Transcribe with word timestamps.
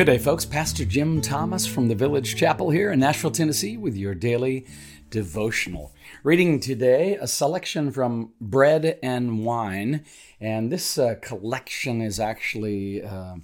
Good 0.00 0.06
day, 0.06 0.16
folks. 0.16 0.46
Pastor 0.46 0.86
Jim 0.86 1.20
Thomas 1.20 1.66
from 1.66 1.88
the 1.88 1.94
Village 1.94 2.34
Chapel 2.34 2.70
here 2.70 2.90
in 2.90 3.00
Nashville, 3.00 3.30
Tennessee, 3.30 3.76
with 3.76 3.94
your 3.94 4.14
daily 4.14 4.64
devotional. 5.10 5.92
Reading 6.22 6.58
today 6.58 7.16
a 7.16 7.26
selection 7.26 7.92
from 7.92 8.32
Bread 8.40 8.98
and 9.02 9.44
Wine, 9.44 10.06
and 10.40 10.72
this 10.72 10.96
uh, 10.96 11.16
collection 11.20 12.00
is 12.00 12.18
actually 12.18 13.02
uh, 13.02 13.34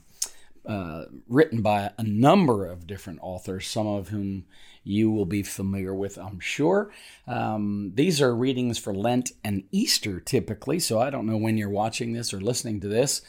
uh, 0.65 1.05
written 1.29 1.61
by 1.61 1.91
a 1.99 2.03
number 2.03 2.65
of 2.65 2.87
different 2.87 3.19
authors, 3.21 3.67
some 3.67 3.87
of 3.87 4.09
whom 4.09 4.47
you 4.83 5.11
will 5.11 5.27
be 5.27 5.43
familiar 5.43 5.95
with, 5.95 6.17
I'm 6.17 6.41
sure. 6.41 6.91
Um, 7.27 7.93
these 7.97 8.23
are 8.23 8.35
readings 8.35 8.79
for 8.79 8.95
Lent 8.95 9.33
and 9.45 9.65
Easter 9.73 10.21
typically, 10.21 10.79
so 10.79 11.01
I 11.01 11.11
don't 11.11 11.27
know 11.27 11.37
when 11.37 11.59
you're 11.59 11.69
watching 11.69 12.15
this 12.15 12.33
or 12.33 12.41
listening 12.41 12.81
to 12.81 12.89
this. 12.89 13.21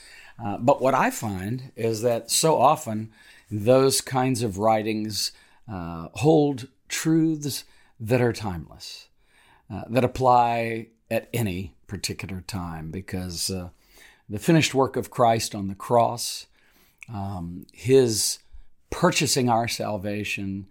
Uh, 0.43 0.57
but 0.57 0.81
what 0.81 0.93
I 0.93 1.09
find 1.09 1.71
is 1.75 2.01
that 2.01 2.29
so 2.29 2.59
often 2.59 3.11
those 3.49 4.01
kinds 4.01 4.43
of 4.43 4.57
writings 4.57 5.31
uh, 5.71 6.09
hold 6.13 6.67
truths 6.87 7.63
that 7.99 8.21
are 8.21 8.33
timeless, 8.33 9.07
uh, 9.71 9.83
that 9.89 10.03
apply 10.03 10.87
at 11.09 11.29
any 11.33 11.73
particular 11.87 12.41
time, 12.41 12.91
because 12.91 13.49
uh, 13.49 13.69
the 14.29 14.39
finished 14.39 14.73
work 14.73 14.95
of 14.95 15.09
Christ 15.09 15.55
on 15.55 15.67
the 15.67 15.75
cross, 15.75 16.47
um, 17.11 17.65
his 17.73 18.39
purchasing 18.89 19.49
our 19.49 19.67
salvation, 19.67 20.67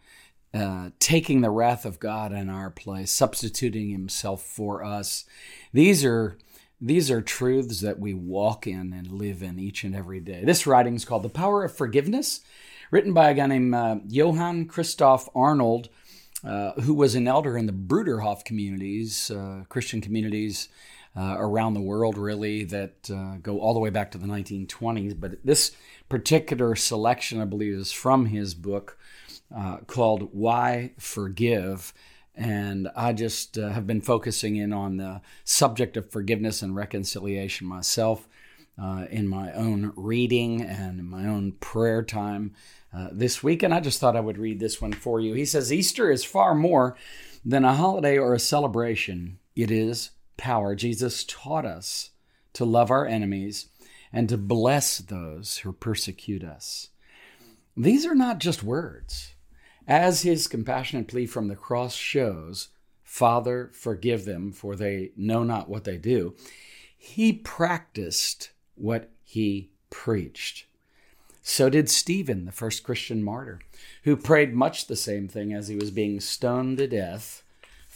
uh, 0.55 0.91
taking 0.99 1.41
the 1.41 1.51
wrath 1.51 1.85
of 1.85 1.99
God 1.99 2.33
in 2.33 2.49
our 2.49 2.71
place, 2.71 3.11
substituting 3.11 3.91
himself 3.91 4.43
for 4.43 4.85
us. 4.85 5.25
These 5.73 6.05
are 6.05 6.39
these 6.81 7.11
are 7.11 7.23
truths 7.23 7.81
that 7.81 7.99
we 7.99 8.13
walk 8.15 8.67
in 8.67 8.93
and 8.93 9.11
live 9.11 9.43
in 9.43 9.59
each 9.59 9.85
and 9.85 9.95
every 9.95 10.21
day. 10.21 10.43
This 10.45 10.67
writing 10.67 10.95
is 10.95 11.05
called 11.05 11.23
The 11.23 11.29
Power 11.29 11.65
of 11.65 11.77
Forgiveness, 11.77 12.41
written 12.91 13.13
by 13.13 13.31
a 13.31 13.35
guy 13.35 13.47
named 13.47 13.75
uh, 13.75 13.97
Johann 14.07 14.67
Christoph 14.67 15.29
Arnold, 15.35 15.89
uh, 16.45 16.73
who 16.73 16.95
was 16.95 17.15
an 17.15 17.27
elder 17.27 17.57
in 17.57 17.67
the 17.67 17.73
Bruderhof 17.73 18.45
communities, 18.45 19.31
uh, 19.31 19.65
Christian 19.69 20.01
communities 20.01 20.69
uh, 21.17 21.37
around 21.39 21.75
the 21.75 21.81
world, 21.81 22.19
really, 22.19 22.65
that 22.65 23.11
uh, 23.11 23.37
go 23.43 23.59
all 23.59 23.73
the 23.73 23.81
way 23.81 23.91
back 23.91 24.11
to 24.11 24.19
the 24.19 24.27
1920s. 24.27 25.19
But 25.19 25.45
this 25.45 25.73
particular 26.11 26.77
selection, 26.77 27.41
I 27.41 27.47
believe, 27.47 27.73
is 27.73 27.91
from 27.91 28.27
his 28.27 28.55
book 28.55 28.99
uh, 29.55 29.79
called 29.87 30.29
Why 30.33 30.93
Forgive. 30.99 31.95
And 32.37 32.89
I 32.95 33.13
just 33.13 33.57
uh, 33.57 33.71
have 33.71 33.87
been 33.87 34.03
focusing 34.03 34.57
in 34.57 34.73
on 34.73 34.99
the 34.99 35.23
subject 35.45 35.97
of 35.97 36.11
forgiveness 36.11 36.61
and 36.61 36.77
reconciliation 36.77 37.67
myself 37.67 38.29
uh, 38.81 39.07
in 39.11 39.27
my 39.27 39.53
own 39.53 39.93
reading 39.97 40.61
and 40.61 41.01
in 41.01 41.09
my 41.09 41.27
own 41.27 41.53
prayer 41.53 42.03
time 42.03 42.55
uh, 42.95 43.09
this 43.11 43.43
week. 43.43 43.63
And 43.63 43.73
I 43.73 43.81
just 43.81 44.01
thought 44.01 44.17
I 44.17 44.21
would 44.21 44.39
read 44.39 44.61
this 44.61 44.81
one 44.81 44.93
for 44.93 45.19
you. 45.19 45.35
He 45.35 45.47
says 45.47 45.73
Easter 45.73 46.11
is 46.11 46.25
far 46.25 46.55
more 46.55 46.97
than 47.45 47.65
a 47.65 47.75
holiday 47.75 48.19
or 48.19 48.35
a 48.35 48.41
celebration, 48.41 49.39
it 49.55 49.71
is 49.71 50.11
power. 50.37 50.75
Jesus 50.75 51.25
taught 51.25 51.65
us 51.65 52.11
to 52.53 52.65
love 52.65 52.91
our 52.91 53.07
enemies 53.07 53.69
and 54.13 54.29
to 54.29 54.37
bless 54.37 54.99
those 54.99 55.59
who 55.59 55.73
persecute 55.73 56.43
us. 56.43 56.89
These 57.77 58.05
are 58.05 58.15
not 58.15 58.39
just 58.39 58.63
words. 58.63 59.35
As 59.87 60.23
his 60.23 60.49
compassionate 60.49 61.09
plea 61.09 61.27
from 61.27 61.49
the 61.49 61.57
cross 61.57 61.95
shows, 61.95 62.69
Father, 63.05 63.71
forgive 63.73 64.25
them, 64.25 64.53
for 64.53 64.75
they 64.75 65.13
know 65.17 65.45
not 65.45 65.69
what 65.69 65.85
they 65.85 65.97
do, 65.97 66.35
he 66.97 67.33
practiced 67.33 68.51
what 68.75 69.11
he 69.23 69.71
preached. 69.91 70.67
So 71.43 71.71
did 71.71 71.89
Stephen, 71.89 72.45
the 72.45 72.53
first 72.53 72.83
Christian 72.83 73.23
martyr, 73.23 73.61
who 74.03 74.17
prayed 74.17 74.53
much 74.53 74.87
the 74.87 74.97
same 74.97 75.29
thing 75.29 75.53
as 75.53 75.69
he 75.69 75.77
was 75.77 75.93
being 75.93 76.19
stoned 76.21 76.79
to 76.79 76.89
death 76.89 77.45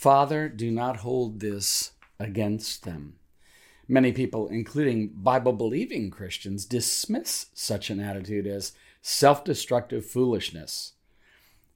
Father, 0.01 0.49
do 0.49 0.71
not 0.71 0.97
hold 0.97 1.41
this 1.41 1.91
against 2.19 2.85
them. 2.85 3.17
Many 3.87 4.13
people, 4.13 4.49
including 4.49 5.09
Bible 5.09 5.53
believing 5.53 6.11
Christians, 6.11 6.65
dismiss 6.65 7.49
such 7.53 7.91
an 7.91 8.01
attitude 8.01 8.47
as 8.47 8.73
self 9.03 9.45
destructive 9.45 10.07
foolishness. 10.07 10.95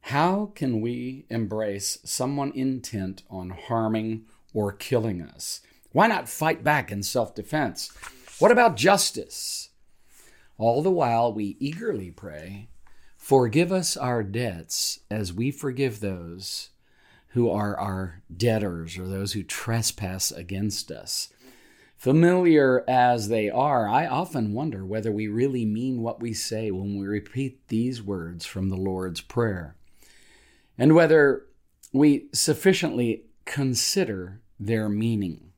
How 0.08 0.52
can 0.54 0.82
we 0.82 1.24
embrace 1.30 1.96
someone 2.04 2.52
intent 2.54 3.22
on 3.30 3.48
harming 3.48 4.26
or 4.52 4.70
killing 4.70 5.22
us? 5.22 5.62
Why 5.92 6.08
not 6.08 6.28
fight 6.28 6.62
back 6.62 6.92
in 6.92 7.02
self 7.02 7.34
defense? 7.34 7.90
What 8.38 8.52
about 8.52 8.76
justice? 8.76 9.70
All 10.58 10.82
the 10.82 10.90
while, 10.90 11.32
we 11.32 11.56
eagerly 11.58 12.10
pray, 12.10 12.68
Forgive 13.16 13.72
us 13.72 13.96
our 13.96 14.22
debts 14.22 15.00
as 15.10 15.32
we 15.32 15.50
forgive 15.50 16.00
those 16.00 16.68
who 17.28 17.48
are 17.48 17.74
our 17.80 18.20
debtors 18.36 18.98
or 18.98 19.08
those 19.08 19.32
who 19.32 19.42
trespass 19.42 20.30
against 20.30 20.90
us. 20.90 21.30
Familiar 21.96 22.84
as 22.86 23.28
they 23.28 23.48
are, 23.48 23.88
I 23.88 24.06
often 24.06 24.52
wonder 24.52 24.84
whether 24.84 25.10
we 25.10 25.28
really 25.28 25.64
mean 25.64 26.02
what 26.02 26.20
we 26.20 26.34
say 26.34 26.70
when 26.70 26.98
we 26.98 27.06
repeat 27.06 27.68
these 27.68 28.02
words 28.02 28.44
from 28.44 28.68
the 28.68 28.76
Lord's 28.76 29.22
Prayer 29.22 29.76
and 30.78 30.94
whether 30.94 31.46
we 31.92 32.26
sufficiently 32.32 33.24
consider 33.44 34.40
their 34.58 34.88
meaning. 34.88 35.52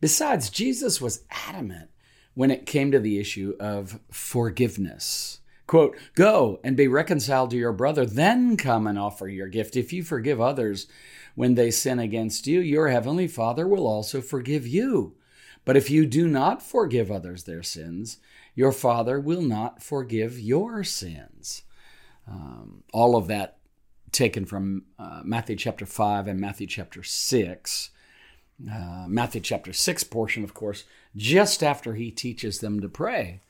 Besides, 0.00 0.50
Jesus 0.50 1.00
was 1.00 1.24
adamant 1.30 1.90
when 2.34 2.50
it 2.50 2.66
came 2.66 2.92
to 2.92 3.00
the 3.00 3.18
issue 3.18 3.54
of 3.58 3.98
forgiveness. 4.10 5.40
Quote, 5.66 5.96
Go 6.14 6.60
and 6.62 6.76
be 6.76 6.88
reconciled 6.88 7.50
to 7.50 7.56
your 7.56 7.72
brother, 7.72 8.06
then 8.06 8.56
come 8.56 8.86
and 8.86 8.98
offer 8.98 9.28
your 9.28 9.48
gift. 9.48 9.76
If 9.76 9.92
you 9.92 10.02
forgive 10.02 10.40
others 10.40 10.86
when 11.34 11.54
they 11.54 11.70
sin 11.70 11.98
against 11.98 12.46
you, 12.46 12.60
your 12.60 12.88
heavenly 12.88 13.28
Father 13.28 13.66
will 13.66 13.86
also 13.86 14.20
forgive 14.20 14.66
you. 14.66 15.16
But 15.64 15.76
if 15.76 15.90
you 15.90 16.06
do 16.06 16.26
not 16.26 16.62
forgive 16.62 17.10
others 17.10 17.44
their 17.44 17.62
sins, 17.62 18.18
your 18.54 18.72
Father 18.72 19.20
will 19.20 19.42
not 19.42 19.82
forgive 19.82 20.40
your 20.40 20.82
sins. 20.84 21.62
Um, 22.26 22.84
all 22.92 23.16
of 23.16 23.26
that 23.26 23.57
taken 24.12 24.44
from 24.44 24.84
uh, 24.98 25.22
Matthew 25.24 25.56
chapter 25.56 25.86
5 25.86 26.26
and 26.26 26.40
Matthew 26.40 26.66
chapter 26.66 27.02
6. 27.02 27.90
Uh, 28.70 29.04
Matthew 29.06 29.40
chapter 29.40 29.72
6 29.72 30.04
portion, 30.04 30.44
of 30.44 30.54
course, 30.54 30.84
just 31.16 31.62
after 31.62 31.94
he 31.94 32.10
teaches 32.10 32.58
them 32.58 32.80
to 32.80 32.88
pray. 32.88 33.40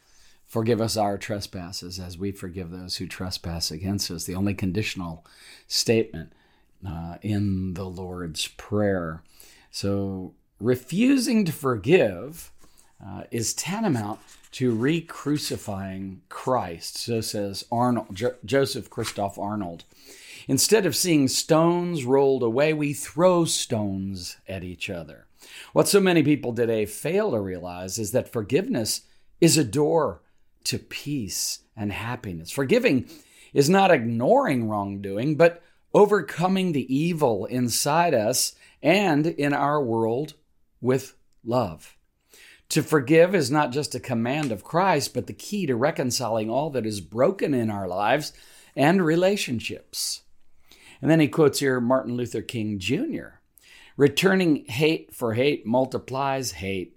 Forgive 0.47 0.81
us 0.81 0.97
our 0.97 1.19
trespasses 1.19 1.99
as 1.99 2.17
we 2.19 2.33
forgive 2.33 2.71
those 2.71 2.97
who 2.97 3.07
trespass 3.07 3.71
against 3.71 4.11
us. 4.11 4.25
The 4.25 4.35
only 4.35 4.55
conditional 4.55 5.25
statement 5.67 6.33
uh, 6.87 7.17
in 7.23 7.75
the 7.75 7.85
Lord's 7.85 8.49
Prayer. 8.49 9.23
So, 9.71 10.35
refusing 10.59 11.45
to 11.45 11.53
forgive 11.53 12.51
uh, 13.05 13.25
is 13.31 13.55
tantamount 13.55 14.21
to 14.53 14.73
re 14.73 15.01
crucifying 15.01 16.23
Christ. 16.29 16.97
So 16.97 17.21
says 17.21 17.65
Arnold, 17.71 18.09
jo- 18.13 18.37
Joseph 18.45 18.91
Christoph 18.91 19.39
Arnold. 19.39 19.85
Instead 20.48 20.86
of 20.86 20.97
seeing 20.97 21.28
stones 21.28 22.06
rolled 22.06 22.42
away, 22.42 22.72
we 22.72 22.94
throw 22.94 23.44
stones 23.44 24.38
at 24.48 24.64
each 24.64 24.88
other. 24.88 25.26
What 25.75 25.88
so 25.88 26.00
many 26.00 26.22
people 26.22 26.54
today 26.54 26.86
fail 26.86 27.32
to 27.32 27.41
realize 27.41 27.98
is 27.98 28.12
that 28.12 28.32
forgiveness 28.32 29.03
is 29.42 29.59
a 29.59 29.64
door 29.64 30.22
to 30.64 30.78
peace 30.78 31.60
and 31.76 31.92
happiness. 31.92 32.50
Forgiving 32.50 33.09
is 33.53 33.69
not 33.69 33.91
ignoring 33.91 34.69
wrongdoing, 34.69 35.36
but 35.36 35.62
overcoming 35.92 36.72
the 36.72 36.94
evil 36.94 37.44
inside 37.44 38.15
us 38.15 38.54
and 38.82 39.26
in 39.26 39.53
our 39.53 39.82
world 39.82 40.32
with 40.80 41.15
love. 41.44 41.94
To 42.71 42.83
forgive 42.83 43.34
is 43.34 43.51
not 43.51 43.71
just 43.71 43.94
a 43.94 44.01
command 44.01 44.51
of 44.51 44.65
Christ, 44.65 45.12
but 45.12 45.27
the 45.27 45.33
key 45.33 45.66
to 45.66 45.77
reconciling 45.77 46.48
all 46.48 46.71
that 46.71 46.86
is 46.86 47.01
broken 47.01 47.53
in 47.53 47.71
our 47.71 47.89
lives 47.89 48.33
and 48.74 49.04
relationships. 49.04 50.22
And 51.00 51.10
then 51.10 51.21
he 51.21 51.28
quotes 51.28 51.60
here 51.60 51.80
Martin 51.80 52.16
Luther 52.16 52.42
King 52.42 52.78
Jr. 52.78 53.39
Returning 53.97 54.65
hate 54.66 55.15
for 55.15 55.34
hate 55.34 55.66
multiplies 55.66 56.53
hate, 56.53 56.97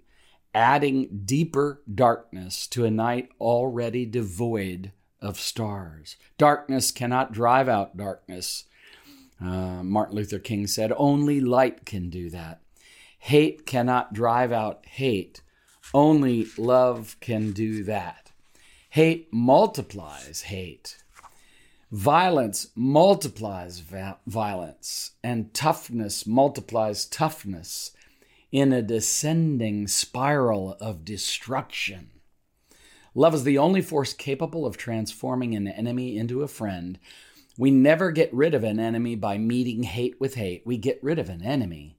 adding 0.54 1.22
deeper 1.24 1.82
darkness 1.92 2.66
to 2.68 2.84
a 2.84 2.90
night 2.90 3.28
already 3.40 4.06
devoid 4.06 4.92
of 5.20 5.38
stars. 5.38 6.16
Darkness 6.36 6.90
cannot 6.90 7.32
drive 7.32 7.68
out 7.68 7.96
darkness. 7.96 8.64
Uh, 9.40 9.82
Martin 9.82 10.16
Luther 10.16 10.38
King 10.38 10.66
said, 10.66 10.92
Only 10.96 11.40
light 11.40 11.86
can 11.86 12.10
do 12.10 12.30
that. 12.30 12.60
Hate 13.18 13.66
cannot 13.66 14.12
drive 14.12 14.52
out 14.52 14.84
hate. 14.86 15.42
Only 15.94 16.46
love 16.58 17.16
can 17.20 17.52
do 17.52 17.84
that. 17.84 18.32
Hate 18.90 19.32
multiplies 19.32 20.42
hate. 20.42 21.02
Violence 21.92 22.68
multiplies 22.74 23.80
va- 23.80 24.18
violence, 24.26 25.10
and 25.22 25.52
toughness 25.52 26.26
multiplies 26.26 27.04
toughness 27.04 27.90
in 28.50 28.72
a 28.72 28.80
descending 28.80 29.86
spiral 29.86 30.74
of 30.80 31.04
destruction. 31.04 32.08
Love 33.14 33.34
is 33.34 33.44
the 33.44 33.58
only 33.58 33.82
force 33.82 34.14
capable 34.14 34.64
of 34.64 34.78
transforming 34.78 35.54
an 35.54 35.68
enemy 35.68 36.16
into 36.16 36.42
a 36.42 36.48
friend. 36.48 36.98
We 37.58 37.70
never 37.70 38.10
get 38.10 38.32
rid 38.32 38.54
of 38.54 38.64
an 38.64 38.80
enemy 38.80 39.14
by 39.14 39.36
meeting 39.36 39.82
hate 39.82 40.18
with 40.18 40.36
hate. 40.36 40.62
We 40.64 40.78
get 40.78 40.98
rid 41.02 41.18
of 41.18 41.28
an 41.28 41.42
enemy 41.42 41.98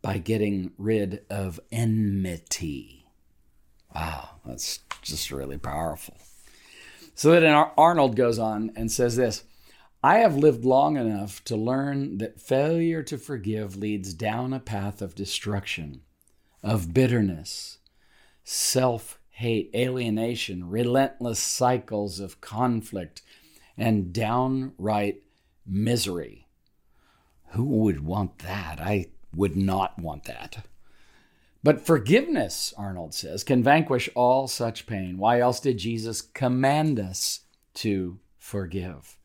by 0.00 0.16
getting 0.16 0.72
rid 0.78 1.26
of 1.28 1.60
enmity. 1.70 3.04
Wow, 3.94 4.30
that's 4.46 4.78
just 5.02 5.30
really 5.30 5.58
powerful. 5.58 6.16
So 7.16 7.30
then 7.40 7.54
Arnold 7.78 8.14
goes 8.14 8.38
on 8.38 8.72
and 8.76 8.92
says 8.92 9.16
this 9.16 9.44
I 10.02 10.18
have 10.18 10.36
lived 10.36 10.64
long 10.64 10.98
enough 10.98 11.42
to 11.44 11.56
learn 11.56 12.18
that 12.18 12.40
failure 12.40 13.02
to 13.04 13.16
forgive 13.16 13.74
leads 13.74 14.12
down 14.12 14.52
a 14.52 14.60
path 14.60 15.00
of 15.00 15.14
destruction, 15.14 16.02
of 16.62 16.92
bitterness, 16.92 17.78
self 18.44 19.18
hate, 19.30 19.70
alienation, 19.74 20.68
relentless 20.68 21.38
cycles 21.38 22.20
of 22.20 22.42
conflict, 22.42 23.22
and 23.78 24.12
downright 24.12 25.22
misery. 25.66 26.46
Who 27.52 27.64
would 27.64 28.04
want 28.04 28.40
that? 28.40 28.78
I 28.78 29.06
would 29.34 29.56
not 29.56 29.98
want 29.98 30.24
that. 30.24 30.66
But 31.62 31.84
forgiveness, 31.84 32.72
Arnold 32.76 33.14
says, 33.14 33.42
can 33.42 33.62
vanquish 33.62 34.08
all 34.14 34.46
such 34.46 34.86
pain. 34.86 35.18
Why 35.18 35.40
else 35.40 35.58
did 35.60 35.78
Jesus 35.78 36.20
command 36.20 37.00
us 37.00 37.40
to 37.74 38.18
forgive? 38.38 39.16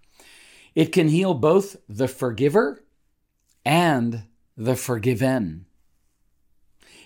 It 0.73 0.91
can 0.91 1.09
heal 1.09 1.33
both 1.33 1.75
the 1.87 2.07
forgiver 2.07 2.83
and 3.65 4.23
the 4.57 4.75
forgiven. 4.75 5.65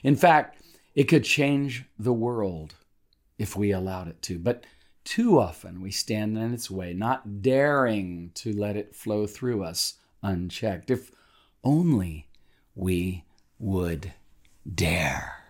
In 0.04 0.16
fact, 0.16 0.62
it 0.94 1.06
could 1.06 1.24
change 1.24 1.86
the 2.00 2.14
world 2.14 2.76
if 3.38 3.56
we 3.56 3.72
allowed 3.72 4.08
it 4.08 4.22
to. 4.24 4.40
But 4.40 4.66
too 5.04 5.40
often 5.40 5.82
we 5.82 5.92
stand 5.92 6.38
in 6.38 6.54
its 6.54 6.72
way, 6.72 6.94
not 6.94 7.42
daring 7.42 8.32
to 8.36 8.54
let 8.54 8.76
it 8.78 8.96
flow 8.96 9.28
through 9.28 9.64
us 9.64 9.96
unchecked. 10.24 10.90
If 10.90 11.12
only 11.64 12.28
we 12.76 13.26
would 13.60 14.14
dare. 14.74 15.44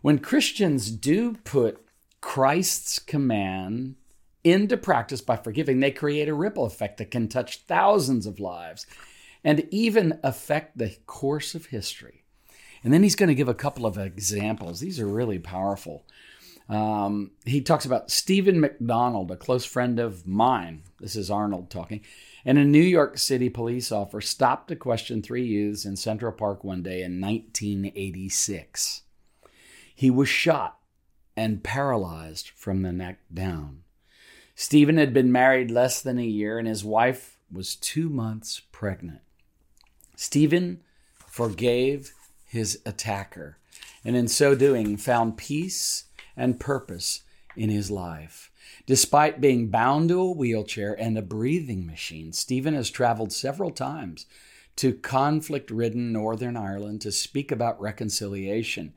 When 0.00 0.18
Christians 0.18 0.90
do 0.90 1.34
put 1.44 1.84
Christ's 2.20 2.98
command 2.98 3.96
into 4.44 4.76
practice 4.76 5.20
by 5.20 5.36
forgiving, 5.36 5.80
they 5.80 5.90
create 5.90 6.28
a 6.28 6.34
ripple 6.34 6.64
effect 6.64 6.98
that 6.98 7.10
can 7.10 7.28
touch 7.28 7.62
thousands 7.62 8.26
of 8.26 8.40
lives 8.40 8.86
and 9.44 9.66
even 9.70 10.18
affect 10.22 10.78
the 10.78 10.96
course 11.06 11.54
of 11.54 11.66
history. 11.66 12.24
And 12.84 12.92
then 12.92 13.02
he's 13.02 13.16
going 13.16 13.28
to 13.28 13.34
give 13.34 13.48
a 13.48 13.54
couple 13.54 13.86
of 13.86 13.98
examples. 13.98 14.80
These 14.80 15.00
are 15.00 15.08
really 15.08 15.38
powerful. 15.38 16.04
Um, 16.68 17.32
he 17.44 17.60
talks 17.60 17.84
about 17.84 18.10
Steven 18.10 18.60
McDonald, 18.60 19.30
a 19.30 19.36
close 19.36 19.64
friend 19.64 19.98
of 19.98 20.26
mine. 20.26 20.82
This 21.00 21.16
is 21.16 21.30
Arnold 21.30 21.70
talking. 21.70 22.02
And 22.48 22.56
a 22.56 22.64
New 22.64 22.80
York 22.80 23.18
City 23.18 23.50
police 23.50 23.92
officer 23.92 24.22
stopped 24.22 24.68
to 24.68 24.76
question 24.76 25.20
three 25.20 25.44
youths 25.44 25.84
in 25.84 25.96
Central 25.96 26.32
Park 26.32 26.64
one 26.64 26.82
day 26.82 27.02
in 27.02 27.20
1986. 27.20 29.02
He 29.94 30.10
was 30.10 30.30
shot 30.30 30.78
and 31.36 31.62
paralyzed 31.62 32.48
from 32.56 32.80
the 32.80 32.90
neck 32.90 33.18
down. 33.30 33.82
Steven 34.54 34.96
had 34.96 35.12
been 35.12 35.30
married 35.30 35.70
less 35.70 36.00
than 36.00 36.18
a 36.18 36.24
year, 36.24 36.58
and 36.58 36.66
his 36.66 36.82
wife 36.82 37.36
was 37.52 37.76
two 37.76 38.08
months 38.08 38.62
pregnant. 38.72 39.20
Steven 40.16 40.80
forgave 41.26 42.14
his 42.46 42.80
attacker, 42.86 43.58
and 44.02 44.16
in 44.16 44.26
so 44.26 44.54
doing, 44.54 44.96
found 44.96 45.36
peace 45.36 46.06
and 46.34 46.58
purpose 46.58 47.24
in 47.56 47.68
his 47.68 47.90
life. 47.90 48.50
Despite 48.86 49.40
being 49.40 49.68
bound 49.68 50.08
to 50.08 50.20
a 50.20 50.30
wheelchair 50.30 50.98
and 50.98 51.18
a 51.18 51.22
breathing 51.22 51.86
machine, 51.86 52.32
Steven 52.32 52.74
has 52.74 52.90
traveled 52.90 53.32
several 53.32 53.70
times 53.70 54.26
to 54.76 54.92
conflict 54.92 55.70
ridden 55.72 56.12
Northern 56.12 56.56
Ireland 56.56 57.00
to 57.00 57.10
speak 57.10 57.50
about 57.50 57.80
reconciliation. 57.80 58.94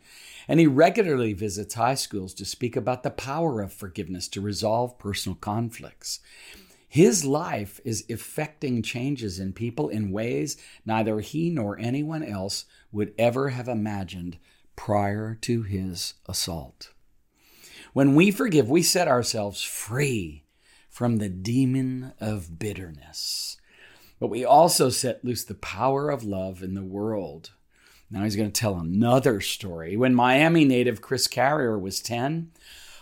And 0.47 0.59
he 0.59 0.67
regularly 0.67 1.33
visits 1.33 1.73
high 1.73 1.95
schools 1.95 2.35
to 2.35 2.45
speak 2.45 2.75
about 2.75 3.01
the 3.01 3.09
power 3.09 3.61
of 3.61 3.73
forgiveness 3.73 4.27
to 4.29 4.41
resolve 4.41 4.99
personal 4.99 5.35
conflicts. 5.35 6.19
His 6.87 7.25
life 7.25 7.79
is 7.83 8.05
effecting 8.09 8.83
changes 8.83 9.39
in 9.39 9.53
people 9.53 9.89
in 9.89 10.11
ways 10.11 10.57
neither 10.85 11.19
he 11.21 11.49
nor 11.49 11.79
anyone 11.79 12.21
else 12.21 12.65
would 12.91 13.13
ever 13.17 13.49
have 13.49 13.67
imagined 13.67 14.37
prior 14.75 15.35
to 15.41 15.63
his 15.63 16.15
assault. 16.27 16.91
When 17.93 18.15
we 18.15 18.31
forgive, 18.31 18.69
we 18.69 18.83
set 18.83 19.07
ourselves 19.07 19.61
free 19.61 20.45
from 20.89 21.17
the 21.17 21.29
demon 21.29 22.13
of 22.19 22.57
bitterness. 22.57 23.57
But 24.19 24.27
we 24.27 24.45
also 24.45 24.89
set 24.89 25.25
loose 25.25 25.43
the 25.43 25.55
power 25.55 26.09
of 26.09 26.23
love 26.23 26.63
in 26.63 26.73
the 26.73 26.83
world. 26.83 27.51
Now 28.09 28.23
he's 28.23 28.35
going 28.35 28.51
to 28.51 28.59
tell 28.59 28.77
another 28.77 29.41
story. 29.41 29.97
When 29.97 30.13
Miami 30.13 30.63
native 30.63 31.01
Chris 31.01 31.27
Carrier 31.27 31.77
was 31.77 32.01
10, 32.01 32.51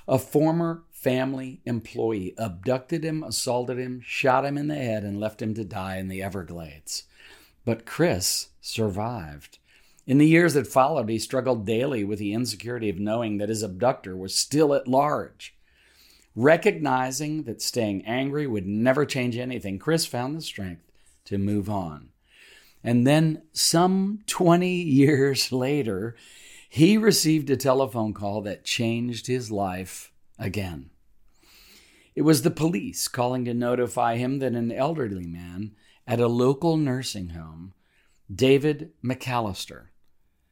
a 0.08 0.18
former 0.18 0.84
family 0.92 1.62
employee 1.66 2.34
abducted 2.38 3.04
him, 3.04 3.24
assaulted 3.24 3.78
him, 3.78 4.02
shot 4.04 4.46
him 4.46 4.58
in 4.58 4.68
the 4.68 4.76
head, 4.76 5.04
and 5.04 5.20
left 5.20 5.42
him 5.42 5.54
to 5.54 5.64
die 5.64 5.98
in 5.98 6.08
the 6.08 6.24
Everglades. 6.24 7.04
But 7.64 7.86
Chris 7.86 8.50
survived. 8.62 9.60
In 10.10 10.18
the 10.18 10.26
years 10.26 10.56
that 10.56 10.66
followed, 10.66 11.08
he 11.08 11.20
struggled 11.20 11.68
daily 11.68 12.04
with 12.04 12.18
the 12.18 12.34
insecurity 12.34 12.90
of 12.90 12.98
knowing 12.98 13.38
that 13.38 13.50
his 13.50 13.62
abductor 13.62 14.18
was 14.18 14.34
still 14.34 14.74
at 14.74 14.88
large. 14.88 15.56
Recognizing 16.36 17.44
that 17.44 17.62
staying 17.62 18.04
angry 18.08 18.48
would 18.48 18.66
never 18.66 19.06
change 19.06 19.38
anything, 19.38 19.78
Chris 19.78 20.08
found 20.08 20.36
the 20.36 20.42
strength 20.42 20.82
to 21.26 21.38
move 21.38 21.70
on. 21.70 22.10
And 22.84 23.06
then, 23.06 23.44
some 23.54 24.22
20 24.26 24.68
years 24.82 25.52
later, 25.52 26.16
he 26.68 26.98
received 26.98 27.52
a 27.52 27.56
telephone 27.56 28.16
call 28.16 28.42
that 28.42 28.66
changed 28.66 29.28
his 29.28 29.52
life 29.52 30.12
again. 30.40 30.90
It 32.16 32.24
was 32.24 32.42
the 32.42 32.50
police 32.50 33.08
calling 33.08 33.46
to 33.46 33.54
notify 33.54 34.16
him 34.16 34.40
that 34.40 34.54
an 34.54 34.72
elderly 34.72 35.28
man 35.28 35.76
at 36.08 36.20
a 36.20 36.28
local 36.28 36.78
nursing 36.78 37.30
home, 37.30 37.74
David 38.34 38.90
McAllister, 39.04 39.90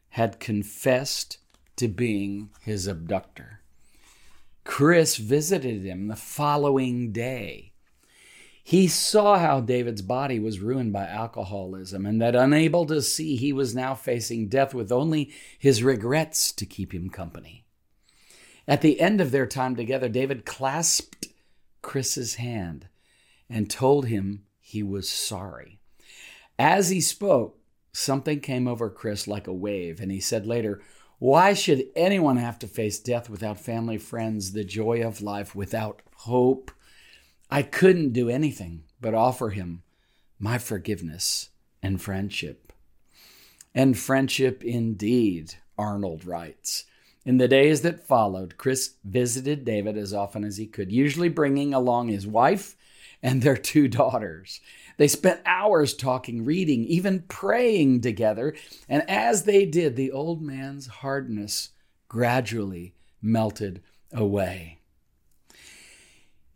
had 0.10 0.40
confessed 0.40 1.38
to 1.76 1.88
being 1.88 2.50
his 2.62 2.88
abductor. 2.88 3.62
Chris 4.64 5.16
visited 5.16 5.84
him 5.84 6.08
the 6.08 6.16
following 6.16 7.12
day. 7.12 7.72
He 8.64 8.90
saw 8.90 9.38
how 9.38 9.62
David's 9.62 10.02
body 10.02 10.40
was 10.40 10.60
ruined 10.60 10.92
by 10.92 11.06
alcoholism 11.08 12.06
and 12.06 12.22
that 12.22 12.36
unable 12.36 12.86
to 12.88 13.02
see, 13.02 13.38
he 13.38 13.54
was 13.54 13.74
now 13.74 13.96
facing 13.96 14.50
death 14.50 14.74
with 14.74 14.92
only 14.92 15.32
his 15.58 15.84
regrets 15.84 16.52
to 16.52 16.66
keep 16.66 16.94
him 16.94 17.10
company. 17.10 17.64
At 18.68 18.82
the 18.82 19.00
end 19.00 19.22
of 19.22 19.32
their 19.32 19.46
time 19.46 19.78
together, 19.78 20.10
David 20.10 20.46
clasped 20.46 21.28
Chris's 21.82 22.36
hand 22.36 22.90
and 23.50 23.70
told 23.70 24.08
him 24.08 24.44
he 24.60 24.84
was 24.84 25.10
sorry. 25.10 25.80
As 26.60 26.90
he 26.90 27.00
spoke, 27.00 27.58
Something 28.00 28.42
came 28.42 28.68
over 28.68 28.92
Chris 28.92 29.28
like 29.28 29.48
a 29.48 29.52
wave, 29.54 30.00
and 30.00 30.12
he 30.12 30.20
said 30.20 30.46
later, 30.46 30.84
Why 31.18 31.56
should 31.56 31.88
anyone 31.96 32.38
have 32.38 32.60
to 32.60 32.68
face 32.68 33.00
death 33.00 33.28
without 33.28 33.60
family, 33.60 33.98
friends, 33.98 34.52
the 34.52 34.64
joy 34.64 35.02
of 35.02 35.20
life, 35.20 35.56
without 35.56 36.04
hope? 36.18 36.70
I 37.50 37.64
couldn't 37.64 38.14
do 38.14 38.30
anything 38.30 38.84
but 39.02 39.16
offer 39.16 39.50
him 39.50 39.82
my 40.38 40.60
forgiveness 40.60 41.50
and 41.82 42.00
friendship. 42.00 42.72
And 43.74 43.98
friendship 43.98 44.64
indeed, 44.64 45.56
Arnold 45.76 46.24
writes. 46.24 46.86
In 47.26 47.40
the 47.40 47.48
days 47.48 47.82
that 47.82 48.06
followed, 48.06 48.58
Chris 48.58 48.94
visited 49.04 49.66
David 49.66 49.98
as 49.98 50.14
often 50.14 50.44
as 50.44 50.58
he 50.58 50.68
could, 50.68 50.92
usually 50.92 51.30
bringing 51.30 51.74
along 51.74 52.10
his 52.10 52.28
wife 52.28 52.76
and 53.24 53.42
their 53.42 53.58
two 53.58 53.88
daughters. 53.88 54.62
They 54.98 55.08
spent 55.08 55.42
hours 55.46 55.94
talking, 55.94 56.44
reading, 56.44 56.84
even 56.86 57.22
praying 57.28 58.02
together. 58.02 58.56
And 58.90 59.08
as 59.10 59.44
they 59.44 59.66
did, 59.66 59.96
the 59.96 60.12
old 60.12 60.42
man's 60.42 60.88
hardness 60.88 61.70
gradually 62.08 62.96
melted 63.22 63.82
away. 64.12 64.80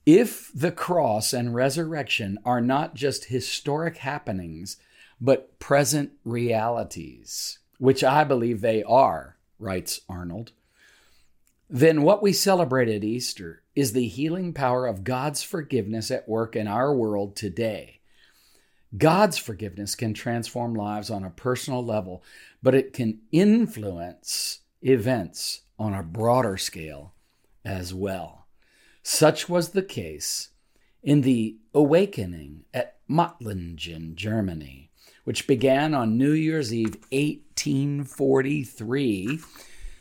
If 0.05 0.51
the 0.53 0.71
cross 0.71 1.31
and 1.31 1.53
resurrection 1.53 2.39
are 2.43 2.61
not 2.61 2.95
just 2.95 3.25
historic 3.25 3.97
happenings, 3.97 4.77
but 5.19 5.59
present 5.59 6.13
realities, 6.25 7.59
which 7.77 8.03
I 8.03 8.23
believe 8.23 8.61
they 8.61 8.81
are, 8.81 9.37
writes 9.59 10.01
Arnold, 10.09 10.53
then 11.69 12.01
what 12.01 12.23
we 12.23 12.33
celebrate 12.33 12.89
at 12.89 13.03
Easter 13.03 13.61
is 13.75 13.93
the 13.93 14.07
healing 14.07 14.53
power 14.53 14.87
of 14.87 15.03
God's 15.03 15.43
forgiveness 15.43 16.09
at 16.09 16.27
work 16.27 16.55
in 16.55 16.67
our 16.67 16.93
world 16.93 17.35
today. 17.35 18.00
God's 18.97 19.37
forgiveness 19.37 19.95
can 19.95 20.13
transform 20.13 20.73
lives 20.73 21.09
on 21.09 21.23
a 21.23 21.29
personal 21.29 21.81
level, 21.83 22.23
but 22.61 22.75
it 22.75 22.93
can 22.93 23.19
influence 23.31 24.59
events 24.81 25.61
on 25.79 25.93
a 25.93 26.03
broader 26.03 26.57
scale 26.57 27.13
as 27.63 27.93
well. 27.93 28.47
Such 29.03 29.47
was 29.47 29.69
the 29.69 29.81
case 29.81 30.49
in 31.01 31.21
the 31.21 31.57
awakening 31.73 32.65
at 32.73 32.97
Mottlingen, 33.09 34.15
Germany, 34.15 34.91
which 35.23 35.47
began 35.47 35.93
on 35.93 36.17
New 36.17 36.33
Year's 36.33 36.73
Eve 36.73 36.97
1843 37.11 39.39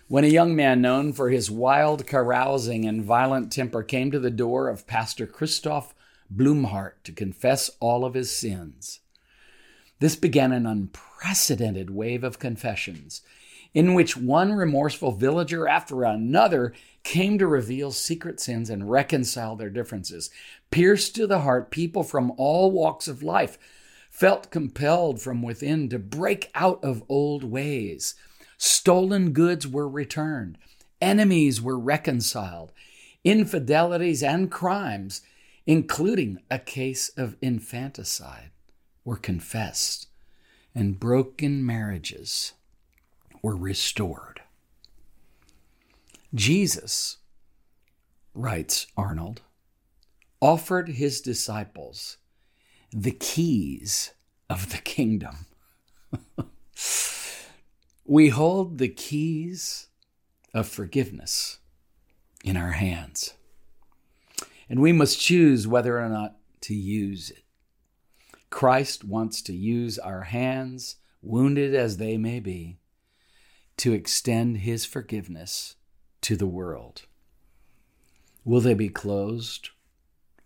when 0.08 0.24
a 0.24 0.28
young 0.28 0.56
man 0.56 0.80
known 0.80 1.12
for 1.12 1.30
his 1.30 1.48
wild 1.50 2.06
carousing 2.06 2.84
and 2.84 3.04
violent 3.04 3.52
temper 3.52 3.84
came 3.84 4.10
to 4.10 4.18
the 4.18 4.30
door 4.30 4.68
of 4.68 4.86
Pastor 4.86 5.26
Christoph 5.26 5.94
Blumhardt 6.34 7.02
to 7.04 7.12
confess 7.12 7.70
all 7.80 8.04
of 8.04 8.14
his 8.14 8.34
sins. 8.34 9.00
This 9.98 10.16
began 10.16 10.52
an 10.52 10.66
unprecedented 10.66 11.90
wave 11.90 12.24
of 12.24 12.38
confessions 12.38 13.22
in 13.74 13.94
which 13.94 14.16
one 14.16 14.52
remorseful 14.52 15.12
villager 15.12 15.68
after 15.68 16.02
another 16.02 16.72
came 17.02 17.38
to 17.38 17.46
reveal 17.46 17.92
secret 17.92 18.40
sins 18.40 18.68
and 18.68 18.90
reconcile 18.90 19.56
their 19.56 19.70
differences. 19.70 20.30
Pierced 20.70 21.14
to 21.14 21.26
the 21.26 21.40
heart, 21.40 21.70
people 21.70 22.02
from 22.02 22.32
all 22.36 22.70
walks 22.70 23.08
of 23.08 23.22
life 23.22 23.58
felt 24.10 24.50
compelled 24.50 25.20
from 25.20 25.42
within 25.42 25.88
to 25.88 25.98
break 25.98 26.50
out 26.54 26.82
of 26.82 27.04
old 27.08 27.44
ways. 27.44 28.14
Stolen 28.58 29.32
goods 29.32 29.66
were 29.66 29.88
returned, 29.88 30.58
enemies 31.00 31.62
were 31.62 31.78
reconciled, 31.78 32.72
infidelities 33.24 34.22
and 34.22 34.50
crimes, 34.50 35.22
including 35.66 36.40
a 36.50 36.58
case 36.58 37.10
of 37.16 37.36
infanticide, 37.40 38.50
were 39.04 39.16
confessed, 39.16 40.08
and 40.74 41.00
broken 41.00 41.64
marriages 41.64 42.52
were 43.42 43.56
restored. 43.56 44.42
Jesus, 46.34 47.18
writes 48.34 48.86
Arnold, 48.96 49.42
offered 50.40 50.88
his 50.90 51.20
disciples 51.20 52.18
the 52.92 53.10
keys 53.10 54.12
of 54.48 54.70
the 54.70 54.78
kingdom. 54.78 55.46
we 58.04 58.28
hold 58.28 58.78
the 58.78 58.88
keys 58.88 59.88
of 60.54 60.68
forgiveness 60.68 61.58
in 62.44 62.56
our 62.56 62.72
hands, 62.72 63.34
and 64.70 64.80
we 64.80 64.92
must 64.92 65.20
choose 65.20 65.66
whether 65.66 65.98
or 65.98 66.08
not 66.08 66.36
to 66.60 66.74
use 66.74 67.30
it. 67.30 67.42
Christ 68.50 69.04
wants 69.04 69.42
to 69.42 69.52
use 69.52 69.98
our 69.98 70.22
hands, 70.22 70.96
wounded 71.20 71.74
as 71.74 71.96
they 71.96 72.16
may 72.16 72.38
be, 72.38 72.78
to 73.78 73.92
extend 73.92 74.58
his 74.58 74.84
forgiveness 74.84 75.74
to 76.20 76.36
the 76.36 76.46
world. 76.46 77.02
Will 78.44 78.60
they 78.60 78.74
be 78.74 78.88
closed 78.88 79.70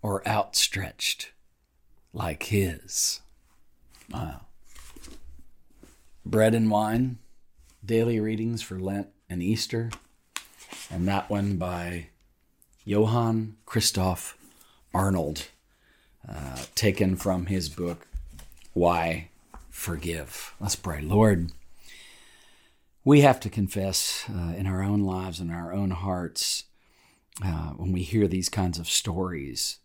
or 0.00 0.26
outstretched 0.26 1.32
like 2.12 2.44
his? 2.44 3.20
Wow. 4.10 4.46
Bread 6.24 6.54
and 6.54 6.70
wine, 6.70 7.18
daily 7.84 8.20
readings 8.20 8.62
for 8.62 8.78
Lent 8.78 9.08
and 9.28 9.42
Easter, 9.42 9.90
and 10.90 11.06
that 11.08 11.28
one 11.28 11.56
by 11.56 12.08
Johann 12.84 13.56
Christoph 13.64 14.36
Arnold, 14.92 15.48
uh, 16.28 16.64
taken 16.74 17.16
from 17.16 17.46
his 17.46 17.70
book, 17.70 18.06
Why 18.74 19.28
Forgive. 19.70 20.54
Let's 20.60 20.76
pray. 20.76 21.00
Lord, 21.00 21.50
we 23.02 23.22
have 23.22 23.40
to 23.40 23.48
confess 23.48 24.24
uh, 24.28 24.54
in 24.54 24.66
our 24.66 24.82
own 24.82 25.00
lives 25.00 25.40
and 25.40 25.50
our 25.50 25.72
own 25.72 25.92
hearts 25.92 26.64
uh, 27.42 27.70
when 27.70 27.90
we 27.90 28.02
hear 28.02 28.28
these 28.28 28.48
kinds 28.48 28.78
of 28.78 28.86
stories 28.86 29.78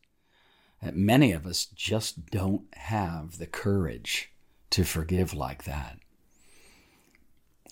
that 0.84 0.96
many 0.96 1.32
of 1.32 1.46
us 1.46 1.66
just 1.66 2.30
don't 2.30 2.64
have 2.76 3.38
the 3.38 3.48
courage 3.48 4.32
to 4.72 4.84
forgive 4.84 5.34
like 5.34 5.64
that. 5.64 6.00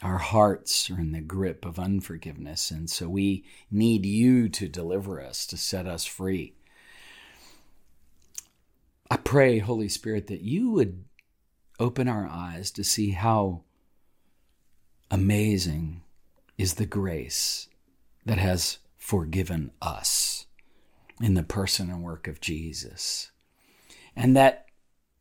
Our 0.04 0.20
hearts 0.20 0.90
are 0.92 1.00
in 1.00 1.12
the 1.12 1.22
grip 1.22 1.66
of 1.66 1.80
unforgiveness, 1.80 2.70
and 2.70 2.90
so 2.90 3.10
we 3.10 3.44
need 3.72 4.06
you 4.06 4.48
to 4.50 4.68
deliver 4.68 5.22
us, 5.22 5.46
to 5.48 5.58
set 5.58 5.88
us 5.88 6.06
free. 6.06 6.54
I 9.10 9.18
pray, 9.18 9.60
Holy 9.60 9.90
Spirit, 9.90 10.28
that 10.28 10.42
you 10.42 10.70
would 10.72 11.06
open 11.80 12.08
our 12.08 12.28
eyes 12.28 12.70
to 12.72 12.84
see 12.84 13.12
how 13.12 13.64
amazing 15.10 16.02
is 16.58 16.76
the 16.76 16.86
grace 16.86 17.68
that 18.26 18.38
has 18.38 18.80
forgiven 18.98 19.72
us 19.82 20.46
in 21.22 21.34
the 21.34 21.44
person 21.44 21.90
and 21.90 22.04
work 22.04 22.28
of 22.28 22.42
Jesus. 22.42 23.32
And 24.16 24.36
that 24.36 24.67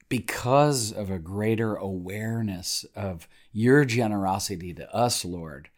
because 0.08 0.92
of 0.92 1.10
a 1.10 1.18
greater 1.18 1.74
awareness 1.74 2.84
of 2.94 3.28
your 3.52 3.84
generosity 3.84 4.72
to 4.74 4.94
us, 4.94 5.24
Lord, 5.24 5.70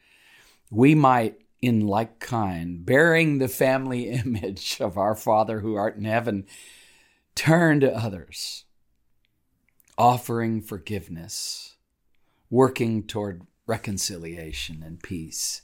we 0.70 0.94
might, 0.94 1.40
in 1.60 1.86
like 1.86 2.20
kind, 2.20 2.84
bearing 2.84 3.38
the 3.38 3.48
family 3.48 4.08
image 4.08 4.80
of 4.80 4.98
our 4.98 5.14
Father 5.14 5.60
who 5.60 5.74
art 5.74 5.96
in 5.96 6.04
heaven, 6.04 6.46
turn 7.34 7.80
to 7.80 7.96
others, 7.96 8.64
offering 9.96 10.60
forgiveness, 10.60 11.76
working 12.50 13.02
toward 13.02 13.42
reconciliation 13.66 14.82
and 14.82 15.02
peace, 15.02 15.62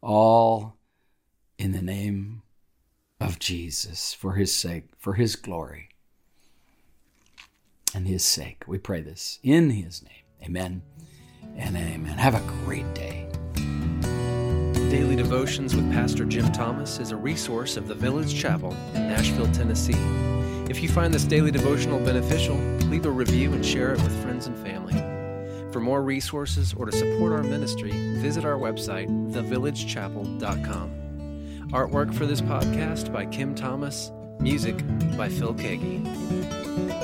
all 0.00 0.76
in 1.58 1.72
the 1.72 1.82
name 1.82 2.42
of 3.20 3.38
Jesus, 3.38 4.12
for 4.12 4.34
his 4.34 4.52
sake, 4.52 4.86
for 4.98 5.14
his 5.14 5.36
glory, 5.36 5.88
and 7.94 8.06
his 8.06 8.24
sake. 8.24 8.64
We 8.66 8.78
pray 8.78 9.00
this 9.00 9.38
in 9.42 9.70
his 9.70 10.02
name. 10.02 10.12
Amen 10.44 10.82
and 11.56 11.76
amen. 11.76 12.18
Have 12.18 12.34
a 12.34 12.64
great 12.64 12.92
day. 12.94 13.28
Daily 14.90 15.16
Devotions 15.16 15.74
with 15.74 15.90
Pastor 15.90 16.24
Jim 16.24 16.52
Thomas 16.52 16.98
is 16.98 17.12
a 17.12 17.16
resource 17.16 17.76
of 17.76 17.88
the 17.88 17.94
Village 17.94 18.34
Chapel 18.34 18.72
in 18.94 19.08
Nashville, 19.08 19.50
Tennessee. 19.52 19.96
If 20.68 20.82
you 20.82 20.88
find 20.88 21.12
this 21.12 21.24
daily 21.24 21.50
devotional 21.50 21.98
beneficial, 21.98 22.56
leave 22.88 23.06
a 23.06 23.10
review 23.10 23.52
and 23.54 23.64
share 23.64 23.94
it 23.94 24.02
with 24.02 24.22
friends 24.22 24.46
and 24.46 24.56
family. 24.58 24.92
For 25.72 25.80
more 25.80 26.02
resources 26.02 26.74
or 26.74 26.86
to 26.86 26.92
support 26.92 27.32
our 27.32 27.42
ministry, 27.42 27.92
visit 28.18 28.44
our 28.44 28.58
website, 28.58 29.08
thevillagechapel.com. 29.32 31.70
Artwork 31.72 32.14
for 32.14 32.26
this 32.26 32.42
podcast 32.42 33.10
by 33.10 33.24
Kim 33.24 33.54
Thomas, 33.54 34.12
music 34.40 34.76
by 35.16 35.30
Phil 35.30 35.54
Keaggy. 35.54 37.01